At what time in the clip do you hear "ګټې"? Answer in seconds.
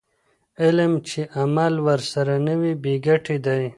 3.05-3.37